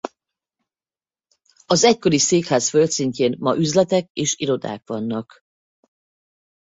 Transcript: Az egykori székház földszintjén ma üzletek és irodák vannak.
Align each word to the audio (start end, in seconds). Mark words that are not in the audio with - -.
Az 1.65 1.83
egykori 1.83 2.17
székház 2.19 2.69
földszintjén 2.69 3.35
ma 3.39 3.55
üzletek 3.55 4.09
és 4.13 4.35
irodák 4.37 4.83
vannak. 4.87 5.39